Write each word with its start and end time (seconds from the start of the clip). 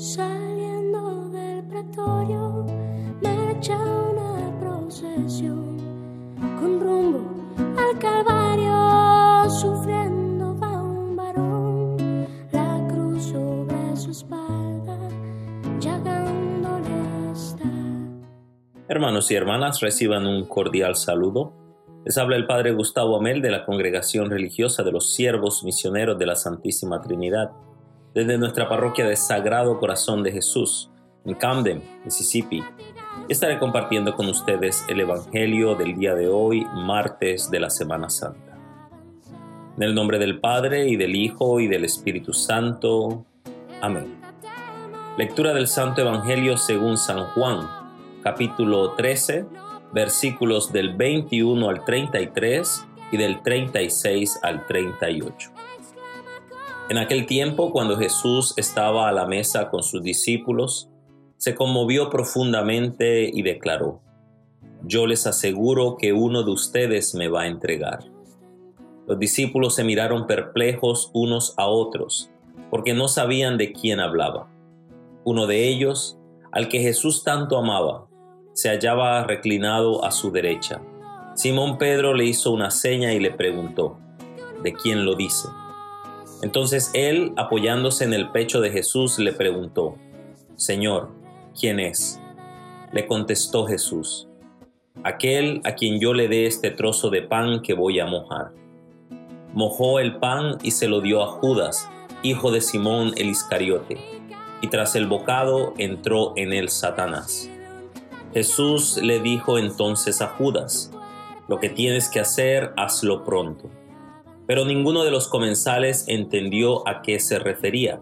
Saliendo 0.00 1.28
del 1.28 1.62
pretorio, 1.64 2.64
marcha 3.20 3.76
una 3.76 4.58
procesión 4.58 5.76
con 6.58 6.80
rumbo 6.80 7.20
al 7.76 7.98
Calvario, 7.98 9.50
sufriendo 9.50 10.58
va 10.58 10.80
un 10.80 11.14
varón, 11.14 11.98
la 12.50 12.88
cruz 12.88 13.24
sobre 13.24 13.94
su 13.94 14.12
espalda, 14.12 14.96
llagándole 15.78 17.32
está. 17.34 17.68
Hermanos 18.88 19.30
y 19.30 19.34
hermanas, 19.34 19.80
reciban 19.82 20.26
un 20.26 20.46
cordial 20.46 20.96
saludo. 20.96 21.52
Les 22.06 22.16
habla 22.16 22.36
el 22.36 22.46
Padre 22.46 22.72
Gustavo 22.72 23.18
Amel 23.18 23.42
de 23.42 23.50
la 23.50 23.66
Congregación 23.66 24.30
Religiosa 24.30 24.82
de 24.82 24.92
los 24.92 25.12
Siervos 25.12 25.62
Misioneros 25.62 26.18
de 26.18 26.24
la 26.24 26.36
Santísima 26.36 27.02
Trinidad, 27.02 27.50
desde 28.14 28.38
nuestra 28.38 28.68
parroquia 28.68 29.06
de 29.06 29.16
Sagrado 29.16 29.78
Corazón 29.78 30.22
de 30.22 30.32
Jesús, 30.32 30.90
en 31.24 31.34
Camden, 31.34 31.82
Mississippi. 32.04 32.62
Estaré 33.28 33.58
compartiendo 33.58 34.14
con 34.14 34.28
ustedes 34.28 34.84
el 34.88 35.00
Evangelio 35.00 35.74
del 35.74 35.96
día 35.96 36.14
de 36.14 36.28
hoy, 36.28 36.66
martes 36.74 37.50
de 37.50 37.60
la 37.60 37.70
Semana 37.70 38.08
Santa. 38.08 38.56
En 39.76 39.82
el 39.82 39.94
nombre 39.94 40.18
del 40.18 40.40
Padre 40.40 40.88
y 40.88 40.96
del 40.96 41.14
Hijo 41.14 41.60
y 41.60 41.68
del 41.68 41.84
Espíritu 41.84 42.32
Santo. 42.32 43.24
Amén. 43.80 44.20
Lectura 45.16 45.54
del 45.54 45.68
Santo 45.68 46.00
Evangelio 46.00 46.56
según 46.56 46.96
San 46.96 47.26
Juan, 47.26 47.68
capítulo 48.22 48.92
13 48.92 49.46
versículos 49.92 50.72
del 50.72 50.94
21 50.94 51.68
al 51.68 51.84
33 51.84 52.86
y 53.12 53.16
del 53.16 53.42
36 53.42 54.38
al 54.42 54.66
38. 54.66 55.50
En 56.90 56.98
aquel 56.98 57.24
tiempo, 57.24 57.70
cuando 57.70 57.96
Jesús 57.96 58.52
estaba 58.56 59.08
a 59.08 59.12
la 59.12 59.24
mesa 59.24 59.70
con 59.70 59.84
sus 59.84 60.02
discípulos, 60.02 60.90
se 61.36 61.54
conmovió 61.54 62.10
profundamente 62.10 63.30
y 63.32 63.42
declaró, 63.42 64.00
Yo 64.82 65.06
les 65.06 65.24
aseguro 65.28 65.96
que 65.96 66.12
uno 66.12 66.42
de 66.42 66.50
ustedes 66.50 67.14
me 67.14 67.28
va 67.28 67.42
a 67.42 67.46
entregar. 67.46 68.00
Los 69.06 69.20
discípulos 69.20 69.76
se 69.76 69.84
miraron 69.84 70.26
perplejos 70.26 71.12
unos 71.14 71.54
a 71.56 71.68
otros, 71.68 72.32
porque 72.72 72.92
no 72.92 73.06
sabían 73.06 73.56
de 73.56 73.72
quién 73.72 74.00
hablaba. 74.00 74.50
Uno 75.22 75.46
de 75.46 75.68
ellos, 75.68 76.18
al 76.50 76.66
que 76.66 76.80
Jesús 76.80 77.22
tanto 77.22 77.56
amaba, 77.56 78.08
se 78.52 78.68
hallaba 78.68 79.22
reclinado 79.22 80.04
a 80.04 80.10
su 80.10 80.32
derecha. 80.32 80.82
Simón 81.36 81.78
Pedro 81.78 82.14
le 82.14 82.24
hizo 82.24 82.50
una 82.50 82.72
seña 82.72 83.12
y 83.12 83.20
le 83.20 83.30
preguntó, 83.30 84.00
¿de 84.64 84.72
quién 84.72 85.04
lo 85.04 85.14
dice? 85.14 85.46
Entonces 86.42 86.90
él, 86.94 87.32
apoyándose 87.36 88.04
en 88.04 88.14
el 88.14 88.30
pecho 88.30 88.60
de 88.60 88.70
Jesús, 88.70 89.18
le 89.18 89.32
preguntó, 89.32 89.96
Señor, 90.56 91.10
¿quién 91.58 91.80
es? 91.80 92.20
Le 92.92 93.06
contestó 93.06 93.66
Jesús, 93.66 94.28
aquel 95.04 95.60
a 95.64 95.74
quien 95.74 96.00
yo 96.00 96.14
le 96.14 96.28
dé 96.28 96.46
este 96.46 96.70
trozo 96.70 97.10
de 97.10 97.22
pan 97.22 97.62
que 97.62 97.74
voy 97.74 98.00
a 98.00 98.06
mojar. 98.06 98.52
Mojó 99.52 99.98
el 99.98 100.16
pan 100.16 100.58
y 100.62 100.70
se 100.70 100.88
lo 100.88 101.00
dio 101.00 101.22
a 101.22 101.26
Judas, 101.26 101.88
hijo 102.22 102.50
de 102.50 102.60
Simón 102.60 103.12
el 103.16 103.28
Iscariote, 103.28 103.98
y 104.60 104.68
tras 104.68 104.96
el 104.96 105.06
bocado 105.06 105.74
entró 105.76 106.32
en 106.36 106.52
él 106.52 106.68
Satanás. 106.68 107.50
Jesús 108.32 108.96
le 109.02 109.20
dijo 109.20 109.58
entonces 109.58 110.22
a 110.22 110.28
Judas, 110.28 110.92
lo 111.48 111.58
que 111.58 111.68
tienes 111.68 112.08
que 112.08 112.20
hacer, 112.20 112.72
hazlo 112.76 113.24
pronto. 113.24 113.68
Pero 114.50 114.64
ninguno 114.64 115.04
de 115.04 115.12
los 115.12 115.28
comensales 115.28 116.06
entendió 116.08 116.82
a 116.88 117.02
qué 117.02 117.20
se 117.20 117.38
refería. 117.38 118.00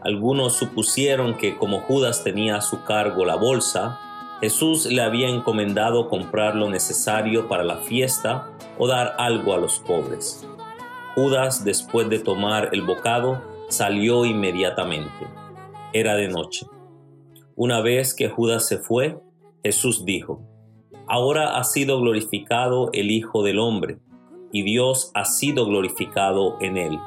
Algunos 0.00 0.54
supusieron 0.54 1.36
que 1.36 1.58
como 1.58 1.82
Judas 1.82 2.24
tenía 2.24 2.56
a 2.56 2.60
su 2.62 2.82
cargo 2.84 3.26
la 3.26 3.36
bolsa, 3.36 4.00
Jesús 4.40 4.86
le 4.86 5.02
había 5.02 5.28
encomendado 5.28 6.08
comprar 6.08 6.56
lo 6.56 6.70
necesario 6.70 7.46
para 7.46 7.62
la 7.62 7.76
fiesta 7.76 8.48
o 8.78 8.88
dar 8.88 9.16
algo 9.18 9.52
a 9.52 9.58
los 9.58 9.80
pobres. 9.80 10.48
Judas, 11.14 11.62
después 11.62 12.08
de 12.08 12.20
tomar 12.20 12.70
el 12.72 12.80
bocado, 12.80 13.42
salió 13.68 14.24
inmediatamente. 14.24 15.26
Era 15.92 16.14
de 16.14 16.28
noche. 16.28 16.64
Una 17.54 17.82
vez 17.82 18.14
que 18.14 18.30
Judas 18.30 18.66
se 18.66 18.78
fue, 18.78 19.18
Jesús 19.62 20.06
dijo, 20.06 20.40
Ahora 21.06 21.58
ha 21.58 21.64
sido 21.64 22.00
glorificado 22.00 22.88
el 22.94 23.10
Hijo 23.10 23.42
del 23.42 23.58
Hombre, 23.58 23.98
y 24.52 24.62
Dios 24.62 25.10
ha 25.14 25.24
sido 25.24 25.66
glorificado 25.66 26.56
en 26.60 26.76
él. 26.76 26.98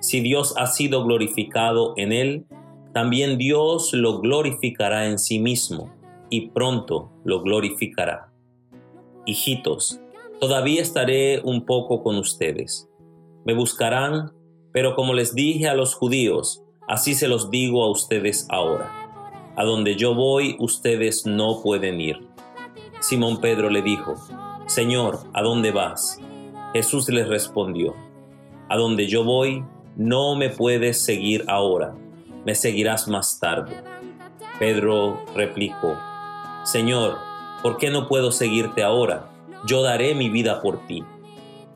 Si 0.00 0.20
Dios 0.20 0.54
ha 0.56 0.66
sido 0.66 1.04
glorificado 1.04 1.94
en 1.96 2.12
él, 2.12 2.46
también 2.92 3.38
Dios 3.38 3.92
lo 3.92 4.20
glorificará 4.20 5.06
en 5.06 5.18
sí 5.18 5.38
mismo, 5.38 5.92
y 6.30 6.48
pronto 6.48 7.12
lo 7.24 7.42
glorificará. 7.42 8.32
Hijitos, 9.26 10.00
todavía 10.40 10.80
estaré 10.80 11.40
un 11.44 11.66
poco 11.66 12.02
con 12.02 12.16
ustedes. 12.16 12.88
Me 13.44 13.54
buscarán, 13.54 14.32
pero 14.72 14.94
como 14.94 15.14
les 15.14 15.34
dije 15.34 15.68
a 15.68 15.74
los 15.74 15.94
judíos, 15.94 16.62
así 16.88 17.14
se 17.14 17.28
los 17.28 17.50
digo 17.50 17.84
a 17.84 17.90
ustedes 17.90 18.46
ahora 18.48 19.00
a 19.60 19.64
donde 19.64 19.94
yo 19.94 20.14
voy 20.14 20.56
ustedes 20.58 21.26
no 21.26 21.60
pueden 21.62 22.00
ir. 22.00 22.16
Simón 23.00 23.42
Pedro 23.42 23.68
le 23.68 23.82
dijo, 23.82 24.14
Señor, 24.66 25.18
¿a 25.34 25.42
dónde 25.42 25.70
vas? 25.70 26.18
Jesús 26.72 27.08
les 27.08 27.28
respondió, 27.28 27.94
A 28.68 28.76
donde 28.76 29.06
yo 29.08 29.24
voy, 29.24 29.64
no 29.96 30.36
me 30.36 30.50
puedes 30.50 31.02
seguir 31.02 31.44
ahora, 31.48 31.94
me 32.44 32.54
seguirás 32.54 33.08
más 33.08 33.40
tarde. 33.40 33.82
Pedro 34.58 35.24
replicó, 35.34 35.96
Señor, 36.64 37.18
¿por 37.62 37.76
qué 37.76 37.90
no 37.90 38.06
puedo 38.06 38.30
seguirte 38.30 38.82
ahora? 38.82 39.30
Yo 39.66 39.82
daré 39.82 40.14
mi 40.14 40.28
vida 40.28 40.62
por 40.62 40.86
ti. 40.86 41.04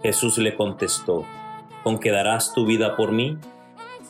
Jesús 0.03 0.39
le 0.39 0.55
contestó, 0.55 1.25
¿con 1.83 1.99
qué 1.99 2.11
darás 2.11 2.55
tu 2.55 2.67
vida 2.67 2.95
por 2.97 3.11
mí? 3.11 3.39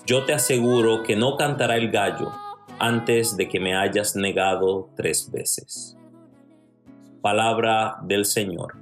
Yo 0.07 0.25
te 0.25 0.35
aseguro 0.35 1.03
que 1.03 1.17
no 1.17 1.37
cantará 1.37 1.77
el 1.77 1.91
gallo 1.91 2.31
antes 2.79 3.37
de 3.37 3.49
que 3.49 3.59
me 3.59 3.75
hayas 3.75 4.17
negado 4.17 4.91
tres 4.97 5.31
veces. 5.31 5.97
Palabra 7.23 7.97
del 8.03 8.27
Señor. 8.27 8.75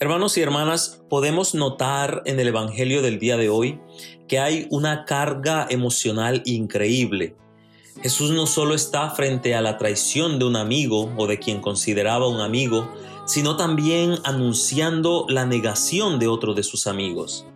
Hermanos 0.00 0.36
y 0.36 0.42
hermanas, 0.42 1.02
podemos 1.08 1.54
notar 1.54 2.22
en 2.24 2.40
el 2.40 2.48
Evangelio 2.48 3.02
del 3.02 3.18
día 3.18 3.36
de 3.36 3.48
hoy 3.48 3.80
que 4.28 4.38
hay 4.38 4.66
una 4.70 5.04
carga 5.04 5.66
emocional 5.68 6.42
increíble. 6.46 7.36
Jesús 8.02 8.30
no 8.30 8.46
solo 8.46 8.74
está 8.74 9.10
frente 9.10 9.54
a 9.54 9.60
la 9.60 9.78
traición 9.78 10.38
de 10.38 10.44
un 10.44 10.56
amigo 10.56 11.12
o 11.16 11.26
de 11.26 11.38
quien 11.38 11.60
consideraba 11.60 12.28
un 12.28 12.40
amigo, 12.40 12.90
sino 13.26 13.56
también 13.56 14.16
anunciando 14.24 15.26
la 15.28 15.46
negación 15.46 16.18
de 16.18 16.28
otro 16.28 16.54
de 16.54 16.62
sus 16.62 16.86
amigos. 16.86 17.46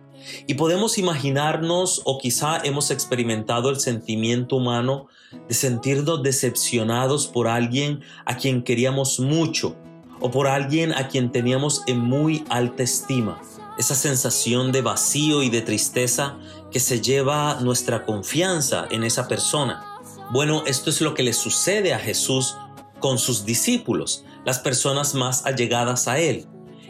Y 0.47 0.55
podemos 0.55 0.97
imaginarnos 0.97 2.01
o 2.05 2.17
quizá 2.17 2.59
hemos 2.63 2.91
experimentado 2.91 3.69
el 3.69 3.79
sentimiento 3.79 4.55
humano 4.55 5.07
de 5.47 5.53
sentirnos 5.53 6.23
decepcionados 6.23 7.27
por 7.27 7.47
alguien 7.47 8.01
a 8.25 8.37
quien 8.37 8.63
queríamos 8.63 9.19
mucho 9.19 9.75
o 10.19 10.31
por 10.31 10.47
alguien 10.47 10.93
a 10.93 11.07
quien 11.07 11.31
teníamos 11.31 11.83
en 11.87 11.99
muy 11.99 12.43
alta 12.49 12.83
estima. 12.83 13.41
Esa 13.77 13.95
sensación 13.95 14.71
de 14.71 14.81
vacío 14.81 15.41
y 15.43 15.49
de 15.49 15.61
tristeza 15.61 16.37
que 16.71 16.79
se 16.79 17.01
lleva 17.01 17.59
nuestra 17.61 18.05
confianza 18.05 18.87
en 18.91 19.03
esa 19.03 19.27
persona. 19.27 19.85
Bueno, 20.31 20.63
esto 20.65 20.89
es 20.89 21.01
lo 21.01 21.13
que 21.13 21.23
le 21.23 21.33
sucede 21.33 21.93
a 21.93 21.99
Jesús 21.99 22.55
con 22.99 23.17
sus 23.17 23.45
discípulos 23.45 24.25
las 24.45 24.59
personas 24.59 25.15
más 25.15 25.45
allegadas 25.45 26.07
a 26.07 26.19
Él. 26.19 26.47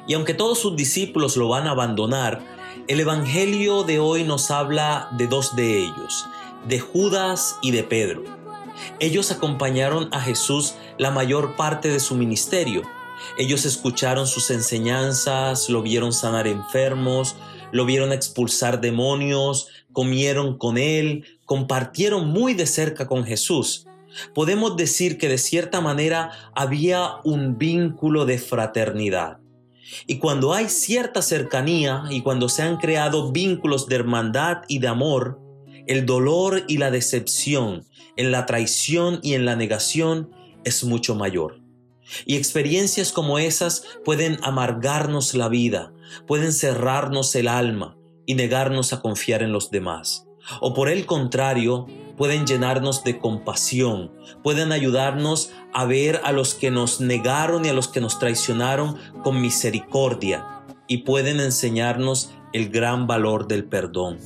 Y 0.08 0.14
aunque 0.14 0.34
todos 0.34 0.60
sus 0.60 0.76
discípulos 0.76 1.38
lo 1.38 1.50
van 1.50 1.68
a 1.68 1.72
abandonar, 1.72 2.42
el 2.90 3.00
Evangelio 3.00 3.84
de 3.84 4.00
hoy 4.00 4.24
nos 4.24 4.50
habla 4.50 5.10
de 5.12 5.28
dos 5.28 5.56
de 5.56 5.78
ellos, 5.78 6.25
de 6.68 6.80
Judas 6.80 7.60
y 7.62 7.69
de 7.69 7.84
Pedro. 7.84 8.24
Ellos 9.00 9.30
acompañaron 9.30 10.10
a 10.12 10.19
Jesús 10.19 10.74
la 10.98 11.12
mayor 11.12 11.56
parte 11.56 11.90
de 11.90 12.00
su 12.00 12.16
ministerio. 12.16 12.81
Ellos 13.38 13.66
escucharon 13.66 14.25
sus 14.25 14.50
enseñanzas, 14.50 15.69
lo 15.69 15.84
vieron 15.84 16.12
sanar 16.12 16.48
enfermos, 16.48 17.36
lo 17.72 17.86
vieron 17.86 18.12
expulsar 18.12 18.81
demonios, 18.81 19.68
comieron 19.94 20.58
con 20.58 20.80
él, 20.80 21.25
compartieron 21.46 22.30
muy 22.30 22.56
de 22.56 22.66
cerca 22.66 23.08
con 23.08 23.24
Jesús 23.24 23.86
podemos 24.34 24.75
decir 24.75 25.19
que 25.19 25.30
de 25.30 25.38
cierta 25.38 25.81
manera 25.81 26.31
había 26.56 27.18
un 27.24 27.60
vínculo 27.60 28.25
de 28.25 28.40
fraternidad. 28.40 29.38
Y 30.07 30.19
cuando 30.19 30.53
hay 30.53 30.69
cierta 30.69 31.21
cercanía 31.21 32.03
y 32.09 32.21
cuando 32.21 32.50
se 32.50 32.62
han 32.62 32.77
creado 32.77 33.31
vínculos 33.31 33.88
de 33.88 33.95
hermandad 33.95 34.62
y 34.68 34.80
de 34.80 34.88
amor, 34.88 35.39
el 35.88 36.06
dolor 36.06 36.63
y 36.68 36.77
la 36.77 36.91
decepción 36.91 37.86
en 38.15 38.31
la 38.31 38.45
traición 38.45 39.19
y 39.24 39.33
en 39.33 39.45
la 39.45 39.56
negación 39.56 40.30
es 40.63 40.83
mucho 40.83 41.15
mayor. 41.15 41.62
Y 42.25 42.38
experiencias 42.38 43.12
como 43.12 43.39
esas 43.39 43.83
pueden 44.03 44.39
amargarnos 44.44 45.33
la 45.33 45.47
vida, 45.47 45.94
pueden 46.27 46.53
cerrarnos 46.53 47.36
el 47.36 47.47
alma 47.47 47.97
y 48.25 48.36
negarnos 48.36 48.94
a 48.94 49.01
confiar 49.01 49.41
en 49.41 49.51
los 49.51 49.71
demás. 49.71 50.29
O 50.62 50.74
por 50.74 50.90
el 50.90 51.06
contrario, 51.06 51.88
pueden 52.18 52.46
llenarnos 52.46 53.04
de 53.04 53.18
compasión, 53.18 54.12
pueden 54.44 54.72
ayudarnos 54.72 55.51
a 55.74 55.86
ver 55.86 56.19
a 56.25 56.31
los 56.31 56.54
que 56.54 56.69
nos 56.69 57.00
negaron 57.00 57.66
y 57.66 57.69
a 57.69 57.74
los 57.74 57.88
que 57.88 58.01
nos 58.01 58.19
traicionaron 58.19 58.98
con 59.24 59.40
misericordia 59.40 60.63
y 60.88 60.98
pueden 61.00 61.40
enseñarnos 61.40 62.31
el 62.51 62.69
gran 62.69 63.07
valor 63.07 63.48
del 63.48 63.63
perdón. 63.63 64.18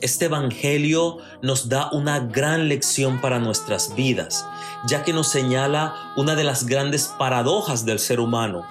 Este 0.00 0.24
Evangelio 0.24 1.18
nos 1.42 1.68
da 1.68 1.90
una 1.92 2.20
gran 2.20 2.68
lección 2.68 3.20
para 3.20 3.38
nuestras 3.38 3.94
vidas, 3.94 4.46
ya 4.86 5.04
que 5.04 5.12
nos 5.12 5.28
señala 5.28 6.14
una 6.16 6.34
de 6.34 6.44
las 6.44 6.66
grandes 6.66 7.08
paradojas 7.18 7.84
del 7.84 7.98
ser 7.98 8.20
humano, 8.20 8.64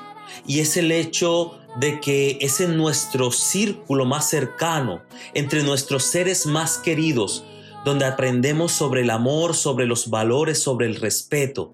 y 0.46 0.60
es 0.60 0.78
el 0.78 0.92
hecho 0.92 1.60
de 1.80 2.00
que 2.00 2.38
es 2.42 2.60
en 2.60 2.78
nuestro 2.78 3.32
círculo 3.32 4.06
más 4.06 4.30
cercano, 4.30 5.04
entre 5.34 5.64
nuestros 5.64 6.04
seres 6.04 6.46
más 6.46 6.78
queridos, 6.78 7.46
donde 7.86 8.06
aprendemos 8.06 8.72
sobre 8.72 9.02
el 9.02 9.10
amor, 9.10 9.56
sobre 9.56 9.86
los 9.86 10.10
valores, 10.10 10.62
sobre 10.62 10.88
el 10.88 10.96
respeto. 10.96 11.74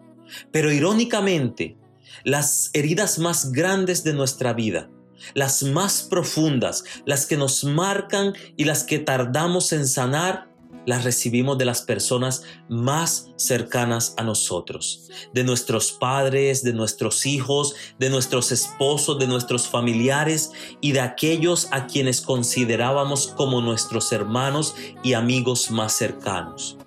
Pero 0.51 0.71
irónicamente, 0.71 1.77
las 2.23 2.69
heridas 2.73 3.19
más 3.19 3.51
grandes 3.51 4.03
de 4.03 4.13
nuestra 4.13 4.53
vida, 4.53 4.89
las 5.33 5.63
más 5.63 6.03
profundas, 6.03 6.83
las 7.05 7.25
que 7.25 7.37
nos 7.37 7.63
marcan 7.63 8.33
y 8.55 8.65
las 8.65 8.83
que 8.83 8.99
tardamos 8.99 9.71
en 9.73 9.87
sanar, 9.87 10.49
las 10.87 11.03
recibimos 11.03 11.57
de 11.57 11.65
las 11.65 11.81
personas 11.81 12.43
más 12.69 13.27
cercanas 13.35 14.13
a 14.15 14.23
nosotros, 14.23 15.09
de 15.33 15.43
nuestros 15.43 15.91
padres, 15.91 16.63
de 16.63 16.71
nuestros 16.71 17.25
hijos, 17.25 17.75
de 17.99 18.09
nuestros 18.09 18.53
esposos, 18.53 19.19
de 19.19 19.27
nuestros 19.27 19.67
familiares 19.67 20.53
y 20.79 20.93
de 20.93 21.01
aquellos 21.01 21.67
a 21.71 21.87
quienes 21.87 22.21
considerábamos 22.21 23.27
como 23.27 23.59
nuestros 23.59 24.13
hermanos 24.13 24.75
y 25.03 25.13
amigos 25.13 25.71
más 25.71 25.91
cercanos. 25.91 26.77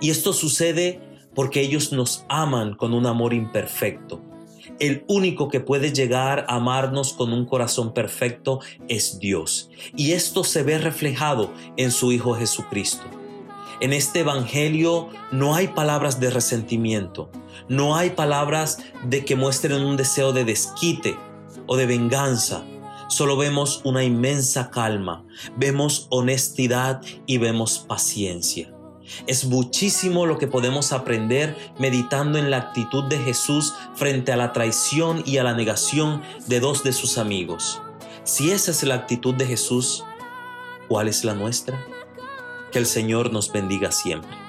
Y 0.00 0.10
esto 0.10 0.32
sucede 0.32 1.00
porque 1.32 1.60
ellos 1.60 1.92
nos 1.92 2.24
aman 2.28 2.74
con 2.74 2.92
un 2.92 3.06
amor 3.06 3.32
imperfecto. 3.32 4.20
El 4.80 5.04
único 5.06 5.48
que 5.48 5.60
puede 5.60 5.92
llegar 5.92 6.44
a 6.48 6.56
amarnos 6.56 7.12
con 7.12 7.32
un 7.32 7.46
corazón 7.46 7.94
perfecto 7.94 8.58
es 8.88 9.20
Dios. 9.20 9.70
Y 9.96 10.10
esto 10.10 10.42
se 10.42 10.64
ve 10.64 10.78
reflejado 10.78 11.52
en 11.76 11.92
su 11.92 12.10
Hijo 12.10 12.34
Jesucristo. 12.34 13.04
En 13.80 13.92
este 13.92 14.20
Evangelio 14.20 15.08
no 15.32 15.54
hay 15.54 15.68
palabras 15.68 16.20
de 16.20 16.30
resentimiento, 16.30 17.30
no 17.68 17.96
hay 17.96 18.10
palabras 18.10 18.78
de 19.04 19.24
que 19.24 19.36
muestren 19.36 19.82
un 19.82 19.96
deseo 19.96 20.32
de 20.32 20.44
desquite 20.44 21.16
o 21.66 21.76
de 21.76 21.86
venganza. 21.86 22.64
Solo 23.08 23.36
vemos 23.36 23.80
una 23.84 24.04
inmensa 24.04 24.70
calma, 24.70 25.24
vemos 25.56 26.06
honestidad 26.10 27.02
y 27.26 27.38
vemos 27.38 27.78
paciencia. 27.78 28.72
Es 29.26 29.44
muchísimo 29.44 30.24
lo 30.24 30.38
que 30.38 30.46
podemos 30.46 30.92
aprender 30.92 31.56
meditando 31.78 32.38
en 32.38 32.50
la 32.50 32.58
actitud 32.58 33.04
de 33.04 33.18
Jesús 33.18 33.74
frente 33.94 34.32
a 34.32 34.36
la 34.36 34.52
traición 34.52 35.22
y 35.26 35.38
a 35.38 35.44
la 35.44 35.54
negación 35.54 36.22
de 36.46 36.60
dos 36.60 36.84
de 36.84 36.92
sus 36.92 37.18
amigos. 37.18 37.82
Si 38.22 38.50
esa 38.50 38.70
es 38.70 38.82
la 38.84 38.94
actitud 38.94 39.34
de 39.34 39.46
Jesús, 39.46 40.04
¿cuál 40.88 41.08
es 41.08 41.24
la 41.24 41.34
nuestra? 41.34 41.84
Que 42.74 42.80
el 42.80 42.86
Señor 42.86 43.32
nos 43.32 43.52
bendiga 43.52 43.92
siempre. 43.92 44.43